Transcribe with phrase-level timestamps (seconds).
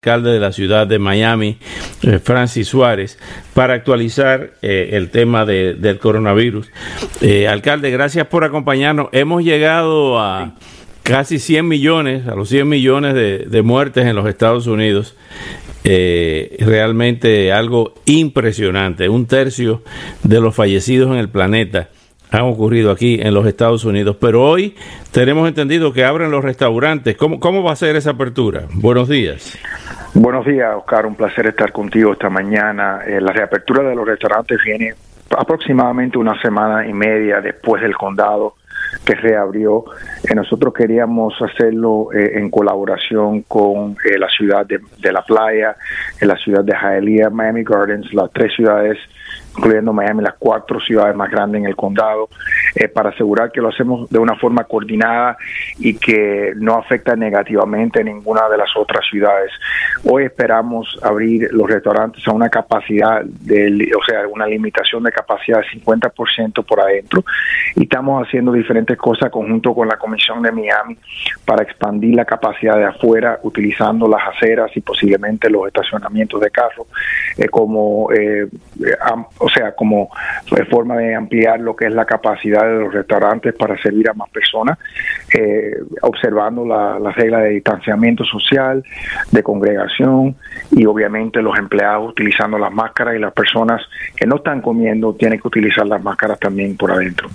[0.00, 1.58] alcalde de la ciudad de Miami,
[2.02, 3.18] eh, Francis Suárez,
[3.52, 6.70] para actualizar eh, el tema del coronavirus.
[7.20, 9.08] Eh, alcalde, gracias por acompañarnos.
[9.10, 10.54] Hemos llegado a
[11.02, 15.16] casi 100 millones, a los 100 millones de, muertes en los Estados Unidos.
[15.82, 19.08] realmente algo impresionante.
[19.08, 19.82] Un tercio
[20.22, 21.88] de los fallecidos en el planeta
[22.30, 24.16] han ocurrido aquí en los Estados Unidos.
[24.20, 24.76] Pero hoy
[25.10, 27.16] tenemos entendido que abren los restaurantes.
[27.16, 28.68] ¿Cómo, cómo va a ser esa apertura?
[28.74, 29.58] Buenos días.
[30.14, 31.04] Buenos días, Oscar.
[31.04, 33.00] Un placer estar contigo esta mañana.
[33.06, 34.94] Eh, la reapertura de los restaurantes viene
[35.36, 38.54] aproximadamente una semana y media después del condado
[39.04, 39.84] que reabrió.
[40.24, 45.76] Eh, nosotros queríamos hacerlo eh, en colaboración con la ciudad de, de, La Playa,
[46.22, 48.96] la ciudad de Hialeah, Miami Gardens, las tres ciudades
[49.58, 52.28] incluyendo Miami, las cuatro ciudades más grandes en el condado,
[52.74, 55.36] eh, para asegurar que lo hacemos de una forma coordinada
[55.78, 59.50] y que no afecta negativamente a ninguna de las otras ciudades.
[60.04, 65.58] Hoy esperamos abrir los restaurantes a una capacidad, de, o sea, una limitación de capacidad
[65.58, 67.24] de 50% por adentro
[67.74, 70.96] y estamos haciendo diferentes cosas conjunto con la Comisión de Miami
[71.44, 76.86] para expandir la capacidad de afuera utilizando las aceras y posiblemente los estacionamientos de carros
[77.36, 78.46] eh, como eh,
[79.48, 80.10] o sea, como
[80.70, 84.28] forma de ampliar lo que es la capacidad de los restaurantes para servir a más
[84.28, 84.78] personas,
[85.32, 88.84] eh, observando las la reglas de distanciamiento social,
[89.32, 90.36] de congregación
[90.70, 93.80] y obviamente los empleados utilizando las máscaras y las personas
[94.14, 97.28] que no están comiendo tienen que utilizar las máscaras también por adentro.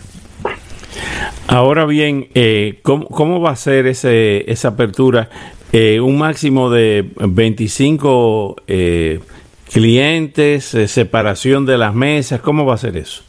[1.47, 5.29] Ahora bien, eh, ¿cómo, va a ser ese, esa apertura?
[5.71, 9.19] Eh, un máximo de 25 eh,
[9.73, 13.23] clientes, eh, separación de las mesas, ¿cómo va a ser eso?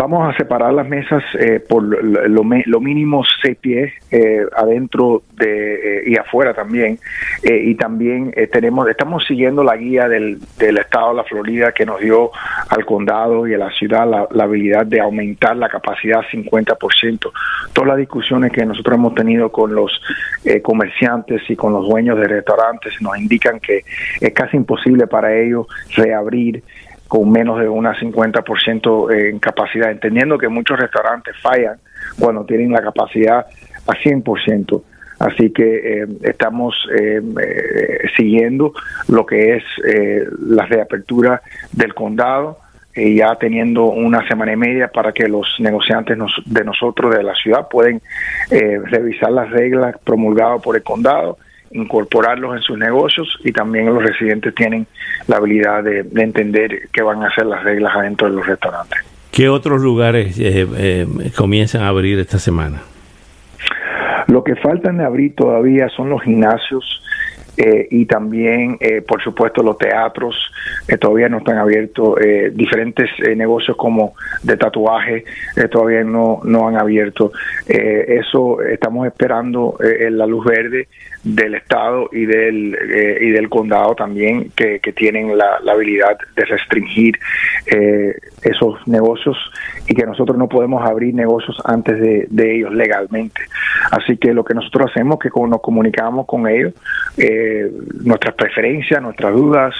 [0.00, 6.04] Vamos a separar las mesas eh, por lo, lo, mínimo seis pies eh, adentro de,
[6.06, 7.00] y afuera también.
[7.42, 12.00] y también tenemos, estamos siguiendo la guía del, del, estado de la Florida que nos
[12.00, 12.30] dio
[12.68, 17.32] al condado y a la ciudad la, habilidad de aumentar la capacidad 50%.
[17.72, 19.90] Todas las discusiones que nosotros hemos tenido con los
[20.62, 23.82] comerciantes y con los dueños de restaurantes nos indican que
[24.20, 25.66] es casi imposible para ellos
[25.96, 26.62] reabrir
[27.08, 31.78] con menos de una 50% en capacidad, entendiendo que muchos restaurantes fallan
[32.18, 33.46] cuando tienen la capacidad
[33.86, 34.82] a 100%.
[35.18, 38.72] Así que eh, estamos eh, eh, siguiendo
[39.08, 39.64] lo que es
[40.46, 41.42] la reapertura
[41.72, 42.58] del condado,
[42.94, 47.68] ya teniendo una semana y media para que los negociantes de nosotros de la ciudad
[47.68, 48.02] pueden
[48.50, 51.38] revisar las reglas promulgadas por el condado
[51.72, 54.86] incorporarlos en sus negocios y también los residentes tienen
[55.26, 58.98] la habilidad de, entender qué van a hacer las reglas adentro de los restaurantes.
[59.30, 61.06] ¿Qué otros lugares eh, eh,
[61.36, 62.82] comienzan a abrir esta semana?
[64.26, 67.02] Lo que faltan de abrir todavía son los gimnasios
[67.56, 70.36] eh, y también, eh, por supuesto, los teatros
[70.88, 72.16] eh, todavía no están abiertos,
[72.52, 75.24] diferentes negocios como de tatuaje
[75.70, 77.32] todavía no, no han abierto.
[77.66, 80.88] eso estamos esperando la luz verde
[81.22, 82.76] del Estado y del,
[83.20, 87.18] y del condado también, que, que tienen la, la, habilidad de restringir
[88.42, 89.36] esos negocios
[89.88, 93.40] y que nosotros no podemos abrir negocios antes de, de ellos legalmente.
[93.90, 96.74] Así que lo que nosotros hacemos es que nos comunicamos con ellos,
[97.16, 97.70] eh,
[98.02, 99.74] nuestras preferencias, nuestras dudas,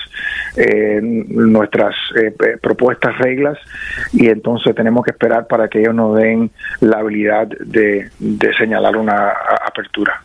[0.59, 3.59] eh, nuestras eh, propuestas, reglas,
[4.13, 8.97] y entonces tenemos que esperar para que ellos nos den la habilidad de, de señalar
[8.97, 9.33] una
[9.65, 10.23] apertura.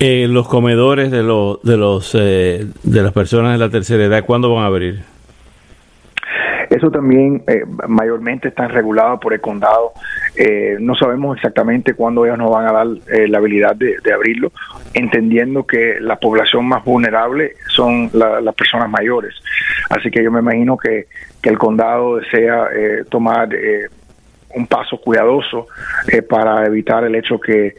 [0.00, 4.64] los comedores de los de los de las personas de la tercera edad, ¿cuándo van
[4.64, 5.00] a abrir?
[6.70, 9.92] Eso también eh, mayormente está regulado por el condado.
[10.36, 14.52] Eh, no sabemos exactamente cuándo ellos nos van a dar eh, la habilidad de, abrirlo,
[14.92, 19.34] entendiendo que la población más vulnerable son las personas mayores.
[19.88, 21.06] Así que yo me imagino que,
[21.40, 22.68] que el condado desea
[23.08, 23.48] tomar
[24.54, 25.66] un paso cuidadoso
[26.10, 27.74] eh, para evitar el hecho que,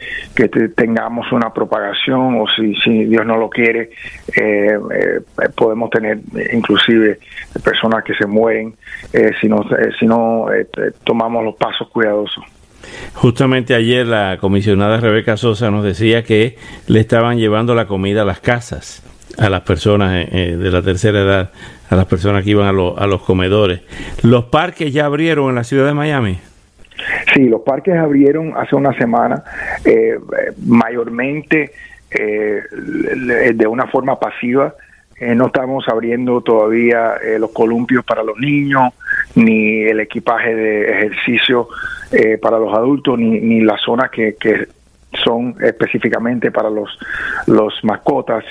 [0.76, 3.92] tengamos una propagación o si, si Dios no lo quiere
[4.36, 5.20] eh, eh,
[5.56, 6.20] podemos tener
[6.54, 7.20] inclusive
[7.64, 8.76] personas que se mueren
[9.42, 9.66] si no,
[10.00, 10.46] si no
[11.04, 12.44] tomamos los pasos cuidadosos.
[13.14, 16.58] Justamente ayer la comisionada Rebeca Sosa nos decía que
[16.88, 19.04] le estaban llevando la comida a las casas
[19.40, 21.52] a las personas de la tercera edad,
[21.90, 23.82] a las personas que iban a, a los comedores.
[24.22, 26.40] ¿Los parques ya abrieron en la ciudad de Miami?
[27.34, 29.44] Sí, los parques abrieron hace una semana,
[29.86, 30.20] eh,
[30.66, 31.72] mayormente
[32.12, 32.62] eh,
[33.54, 34.76] de una forma pasiva.
[35.20, 38.94] Eh, no estamos abriendo todavía los columpios para los niños,
[39.36, 41.68] ni el equipaje de ejercicio
[42.42, 44.68] para los adultos, ni, ni la zona que, que
[45.24, 46.98] son específicamente para los,
[47.48, 48.44] los mascotas.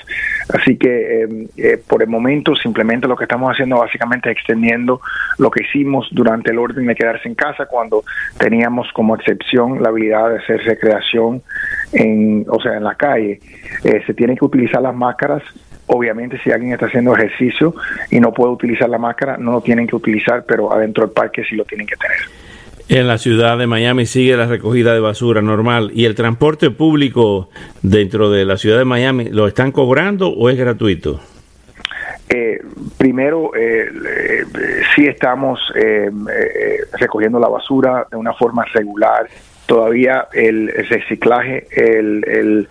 [0.52, 5.00] Así que em, eh, por el momento simplemente lo que estamos haciendo básicamente es extendiendo
[5.38, 8.04] lo que hicimos durante el orden de quedarse en casa cuando
[8.38, 11.42] teníamos como excepción la habilidad de hacer recreación
[11.92, 13.40] en, o sea, en la calle.
[13.84, 15.42] Eh, se tienen que utilizar las máscaras
[15.90, 17.74] Obviamente, si alguien está haciendo ejercicio
[18.10, 21.42] y no puede utilizar la máscara, no lo tienen que utilizar, pero adentro del parque
[21.48, 22.47] sí lo tienen que tener.
[22.90, 27.50] En la ciudad de Miami sigue la recogida de basura normal y el transporte público
[27.82, 31.20] dentro de la ciudad de Miami, ¿lo están cobrando o es gratuito?
[32.30, 32.62] Eh,
[32.96, 34.44] primero, eh, eh
[34.94, 36.10] sí estamos eh,
[36.98, 39.28] recogiendo la basura de una forma regular
[39.68, 42.68] todavía el, reciclaje, el, el,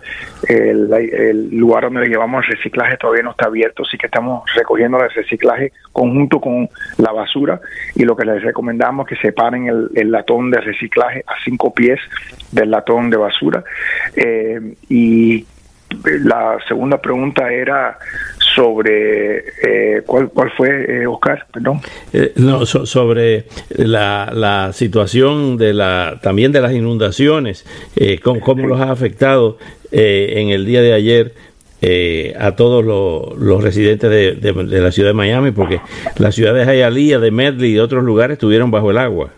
[0.48, 4.98] el, lugar donde le llevamos el reciclaje todavía no está abierto, así que estamos recogiendo
[5.00, 7.60] el reciclaje conjunto con la basura
[7.94, 12.00] y lo que les recomendamos es que separen el, latón de reciclaje a cinco pies
[12.50, 13.62] del latón de basura.
[14.16, 15.46] Eh, y
[16.24, 17.96] la segunda pregunta era
[18.58, 21.80] sobre eh, ¿cuál, cuál fue eh, Oscar perdón.
[22.12, 27.64] Eh, no sobre la, la situación de la también de las inundaciones
[28.24, 29.58] cómo, cómo, los ha afectado
[29.92, 31.34] en el día de ayer
[32.40, 35.80] a todos los, los residentes de, de, la ciudad de Miami porque
[36.18, 39.30] las ciudades de Hialeah, de Medley y de otros lugares estuvieron bajo el agua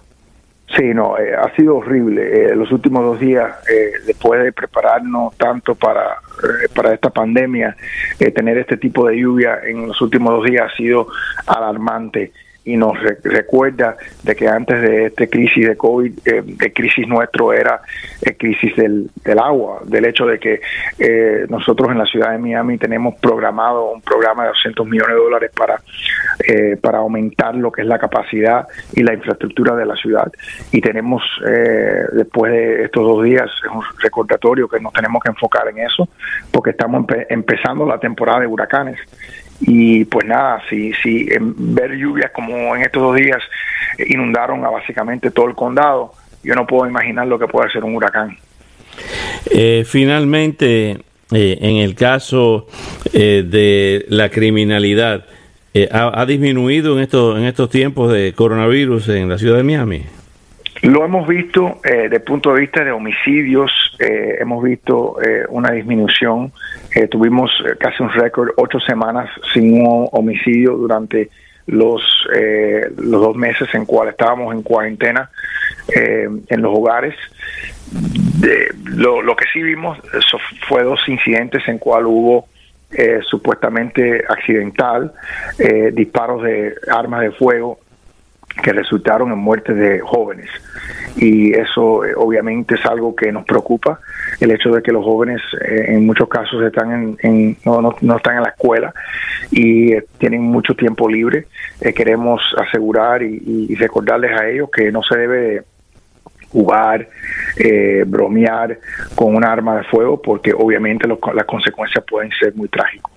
[0.76, 2.54] Sí, no, ha sido horrible.
[2.54, 3.56] los últimos dos días,
[4.06, 7.76] después de prepararnos tanto para eh, para esta pandemia,
[8.18, 11.08] eh, tener este tipo de lluvia en los últimos dos días ha sido
[11.46, 12.32] alarmante
[12.64, 17.52] y nos recuerda de que antes de esta crisis de COVID, eh, el crisis nuestro
[17.52, 17.80] era
[18.20, 20.60] el crisis del, del agua, del hecho de que
[20.98, 25.22] eh, nosotros en la ciudad de Miami tenemos programado un programa de 200 millones de
[25.22, 25.80] dólares para,
[26.46, 30.30] eh, para aumentar lo que es la capacidad y la infraestructura de la ciudad.
[30.70, 31.22] Y tenemos,
[32.12, 36.08] después de estos dos días, un recordatorio que nos tenemos que enfocar en eso,
[36.50, 38.98] porque estamos empezando la temporada de huracanes
[39.60, 43.42] y pues nada, si, si ver lluvias como en estos dos días
[44.08, 46.12] inundaron a básicamente todo el condado,
[46.42, 48.36] yo no puedo imaginar lo que puede ser un huracán.
[49.50, 50.98] Eh, finalmente,
[51.32, 52.66] eh, en el caso
[53.12, 55.26] eh, de la criminalidad,
[55.92, 60.02] ha, ¿ha, disminuido en, estos en estos tiempos de coronavirus en la ciudad de Miami?
[60.82, 65.44] Lo hemos visto eh, desde el punto de vista de homicidios, eh, hemos visto eh,
[65.50, 66.52] una disminución.
[67.10, 71.28] tuvimos casi un récord, ocho semanas sin un homicidio durante
[71.66, 72.02] los,
[72.96, 75.30] los dos meses en cual estábamos en cuarentena
[75.94, 77.14] en los hogares.
[78.96, 79.98] lo, lo, que sí vimos
[80.66, 82.48] fue dos incidentes en cual hubo
[83.22, 85.12] supuestamente accidental,
[85.92, 87.78] disparos de armas de fuego
[88.60, 90.48] que resultaron en muertes de jóvenes.
[91.16, 94.00] Y eso eh, obviamente es algo que nos preocupa,
[94.40, 98.36] el hecho de que los jóvenes eh, en muchos casos están en, no, no, están
[98.36, 98.94] en la escuela
[99.50, 101.46] y eh, tienen mucho tiempo libre.
[101.94, 105.62] queremos asegurar y, recordarles a ellos que no se debe
[106.50, 107.08] jugar,
[108.06, 108.78] bromear
[109.14, 113.09] con un arma de fuego, porque obviamente las consecuencias pueden ser muy trágicas.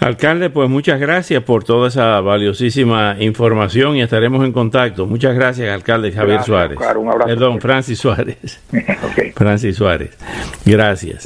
[0.00, 5.06] Alcalde, pues muchas gracias por toda esa valiosísima información y estaremos en contacto.
[5.06, 6.78] Muchas gracias, alcalde Javier Suárez.
[6.96, 7.26] un abrazo.
[7.28, 8.60] Perdón, Francis Suárez.
[9.34, 10.16] Francis Suárez.
[10.64, 11.22] Gracias.